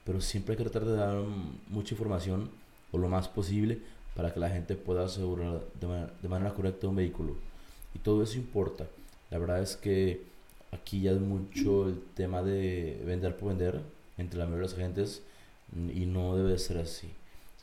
Pero 0.04 0.20
siempre 0.22 0.54
hay 0.54 0.58
que 0.58 0.70
tratar 0.70 0.86
de 0.88 0.96
dar 0.98 1.24
mucha 1.70 1.94
información, 1.94 2.50
o 2.92 2.98
lo 2.98 3.08
más 3.10 3.28
posible, 3.28 3.80
para 4.16 4.34
que 4.34 4.40
la 4.40 4.50
gente 4.50 4.76
pueda 4.76 5.06
asegurar 5.06 5.62
de, 6.22 6.28
manera 6.30 6.54
correcta 6.54 6.88
un 6.88 6.96
vehículo. 6.98 7.36
Y 7.96 8.00
todo 8.00 8.24
eso 8.24 8.38
importa. 8.38 8.86
La 9.32 9.38
verdad 9.38 9.62
es 9.62 9.78
que 9.78 10.22
aquí 10.74 11.02
ya 11.02 11.12
es 11.12 11.20
mucho 11.20 11.88
el 11.88 12.02
tema 12.16 12.42
de 12.42 13.02
vender 13.06 13.38
por 13.38 13.50
vender 13.50 13.82
entre 14.18 14.40
la 14.40 14.46
mayoría 14.46 14.68
de 14.68 14.70
los 14.70 14.74
agentes 14.74 15.22
y 15.94 16.06
no 16.06 16.36
debe 16.36 16.58
ser 16.58 16.78
así. 16.78 17.10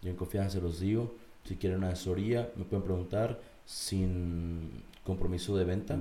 Yo 0.03 0.11
en 0.11 0.17
confianza 0.17 0.59
se 0.59 0.61
los 0.61 0.81
digo. 0.81 1.13
Si 1.45 1.57
quieren 1.57 1.79
una 1.79 1.91
asesoría, 1.91 2.51
me 2.57 2.65
pueden 2.65 2.85
preguntar 2.85 3.41
sin 3.67 4.83
compromiso 5.05 5.57
de 5.57 5.65
venta. 5.65 6.01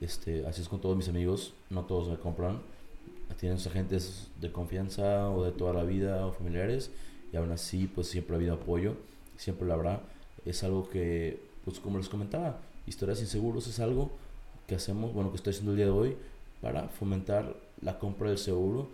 Este, 0.00 0.46
así 0.46 0.62
es 0.62 0.68
con 0.68 0.80
todos 0.80 0.96
mis 0.96 1.08
amigos, 1.08 1.52
no 1.70 1.84
todos 1.84 2.08
me 2.08 2.16
compran. 2.16 2.60
Tienen 3.38 3.58
sus 3.58 3.68
agentes 3.68 4.28
de 4.40 4.50
confianza 4.50 5.30
o 5.30 5.44
de 5.44 5.52
toda 5.52 5.72
la 5.72 5.84
vida 5.84 6.26
o 6.26 6.32
familiares 6.32 6.90
y 7.32 7.36
aún 7.36 7.52
así 7.52 7.86
pues 7.86 8.08
siempre 8.08 8.34
ha 8.34 8.38
habido 8.38 8.54
apoyo, 8.54 8.96
siempre 9.36 9.66
lo 9.66 9.74
habrá. 9.74 10.00
Es 10.44 10.64
algo 10.64 10.88
que, 10.88 11.40
pues 11.64 11.78
como 11.78 11.98
les 11.98 12.08
comentaba, 12.08 12.58
historias 12.86 13.20
inseguros 13.20 13.66
es 13.66 13.80
algo 13.80 14.10
que 14.66 14.74
hacemos, 14.74 15.12
bueno, 15.12 15.30
que 15.30 15.36
estoy 15.36 15.52
haciendo 15.52 15.72
el 15.72 15.76
día 15.76 15.86
de 15.86 15.92
hoy 15.92 16.16
para 16.60 16.88
fomentar 16.88 17.54
la 17.80 17.98
compra 17.98 18.28
del 18.28 18.38
seguro 18.38 18.88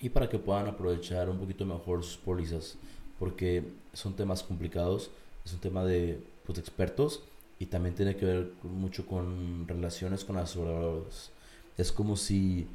y 0.00 0.08
para 0.10 0.28
que 0.28 0.38
puedan 0.38 0.68
aprovechar 0.68 1.28
un 1.28 1.38
poquito 1.38 1.66
mejor 1.66 2.04
sus 2.04 2.16
pólizas, 2.16 2.76
porque 3.18 3.64
son 3.92 4.14
temas 4.14 4.42
complicados, 4.42 5.10
es 5.44 5.52
un 5.52 5.60
tema 5.60 5.84
de 5.84 6.22
pues, 6.46 6.58
expertos 6.58 7.22
y 7.58 7.66
también 7.66 7.94
tiene 7.94 8.16
que 8.16 8.24
ver 8.24 8.52
mucho 8.62 9.06
con 9.06 9.66
relaciones 9.66 10.24
con 10.24 10.36
aseguradoras. 10.36 11.30
Es 11.76 11.92
como 11.92 12.16
si 12.16 12.66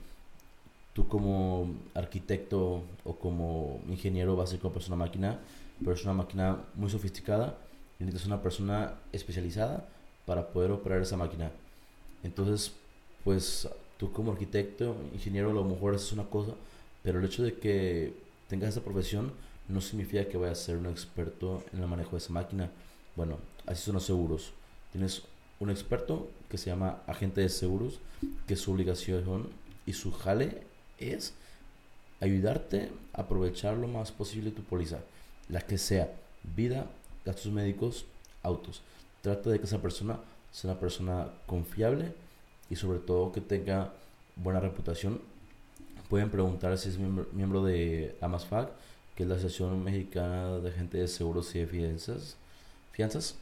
tú 0.93 1.07
como 1.07 1.73
arquitecto 1.93 2.83
o 3.03 3.15
como 3.15 3.79
ingeniero 3.87 4.35
vas 4.35 4.51
a 4.51 4.55
ir 4.55 4.61
comprar 4.61 4.85
una 4.87 4.97
máquina, 4.97 5.39
pero 5.79 5.93
es 5.93 6.03
una 6.03 6.13
máquina 6.13 6.57
muy 6.75 6.89
sofisticada 6.89 7.57
y 7.99 8.03
necesitas 8.03 8.27
una 8.27 8.41
persona 8.41 8.95
especializada 9.11 9.87
para 10.25 10.47
poder 10.49 10.71
operar 10.71 11.01
esa 11.01 11.17
máquina. 11.17 11.51
Entonces, 12.23 12.73
pues 13.23 13.67
tú 14.03 14.11
como 14.11 14.33
arquitecto, 14.33 14.97
ingeniero, 15.13 15.51
a 15.51 15.53
lo 15.53 15.63
mejor 15.63 15.95
es 15.95 16.11
una 16.11 16.25
cosa, 16.25 16.55
pero 17.03 17.19
el 17.19 17.25
hecho 17.25 17.41
de 17.41 17.53
que 17.53 18.13
tengas 18.49 18.71
esa 18.71 18.83
profesión 18.83 19.31
no 19.69 19.79
significa 19.79 20.27
que 20.27 20.35
vayas 20.35 20.59
a 20.59 20.65
ser 20.65 20.75
un 20.77 20.87
experto 20.87 21.63
en 21.71 21.81
el 21.81 21.87
manejo 21.87 22.11
de 22.11 22.17
esa 22.17 22.33
máquina. 22.33 22.69
Bueno, 23.15 23.37
así 23.65 23.81
son 23.81 23.93
los 23.93 24.03
seguros. 24.03 24.51
Tienes 24.91 25.21
un 25.61 25.69
experto 25.69 26.27
que 26.49 26.57
se 26.57 26.69
llama 26.69 27.01
agente 27.07 27.39
de 27.39 27.47
seguros, 27.47 27.99
que 28.45 28.57
su 28.57 28.73
obligación 28.73 29.47
y 29.85 29.93
su 29.93 30.11
jale 30.11 30.63
es 30.97 31.33
ayudarte 32.19 32.91
a 33.13 33.21
aprovechar 33.21 33.77
lo 33.77 33.87
más 33.87 34.11
posible 34.11 34.51
tu 34.51 34.63
póliza, 34.63 34.99
la 35.47 35.61
que 35.61 35.77
sea, 35.77 36.13
vida, 36.57 36.87
gastos 37.23 37.53
médicos, 37.53 38.05
autos. 38.41 38.81
Trata 39.21 39.49
de 39.49 39.59
que 39.59 39.65
esa 39.65 39.81
persona 39.81 40.19
sea 40.51 40.71
una 40.71 40.79
persona 40.81 41.29
confiable 41.45 42.13
y 42.73 42.75
sobre 42.75 42.97
todo 42.97 43.31
que 43.31 43.39
tenga 43.39 43.93
buena 44.35 44.59
reputación. 44.59 45.21
Pueden 46.09 46.31
preguntar 46.31 46.75
si 46.79 46.89
es 46.89 46.97
miembro, 46.97 47.63
de 47.63 48.15
AMASFAC, 48.19 48.71
que 49.15 49.23
es 49.23 49.29
la 49.29 49.35
Asociación 49.35 49.83
Mexicana 49.83 50.57
de 50.57 50.69
Agentes 50.69 51.01
de 51.01 51.07
Seguros 51.07 51.53
y 51.53 51.59
de 51.59 51.67
Fianzas. 51.67 52.35
fianzas 52.91 53.35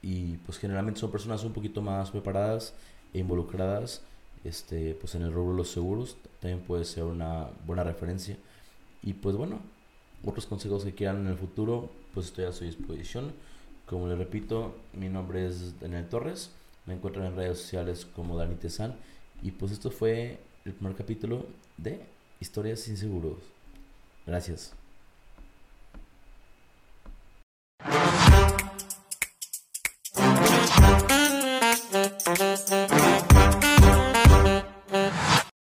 y 0.00 0.36
pues 0.46 0.58
generalmente 0.58 1.00
son 1.00 1.10
personas 1.10 1.42
un 1.42 1.52
poquito 1.52 1.82
más 1.82 2.12
preparadas 2.12 2.72
e 3.12 3.18
involucradas 3.18 4.00
este 4.44 4.94
pues 4.94 5.16
en 5.16 5.22
el 5.22 5.32
rubro 5.32 5.50
de 5.50 5.56
los 5.56 5.72
seguros 5.72 6.16
también 6.40 6.60
puede 6.60 6.84
ser 6.84 7.02
una 7.02 7.48
buena 7.66 7.82
referencia 7.82 8.36
y 9.02 9.14
pues 9.14 9.34
bueno 9.34 9.58
otros 10.24 10.46
consejos 10.46 10.84
que 10.84 10.94
quieran 10.94 11.22
en 11.22 11.26
el 11.26 11.36
futuro 11.36 11.90
pues 12.14 12.26
estoy 12.26 12.44
a 12.44 12.52
su 12.52 12.62
disposición 12.62 13.32
como 13.86 14.06
les 14.06 14.18
repito 14.18 14.76
mi 14.92 15.08
nombre 15.08 15.46
es 15.46 15.80
Daniel 15.80 16.08
Torres 16.08 16.52
me 16.88 16.94
encuentran 16.94 17.26
en 17.26 17.36
redes 17.36 17.58
sociales 17.58 18.06
como 18.16 18.36
Dani 18.38 18.54
Tezan 18.54 18.96
y 19.42 19.50
pues 19.50 19.72
esto 19.72 19.90
fue 19.90 20.38
el 20.64 20.72
primer 20.72 20.96
capítulo 20.96 21.44
de 21.76 22.00
Historias 22.40 22.80
sin 22.80 22.96
Seguros 22.96 23.36
gracias 24.26 24.72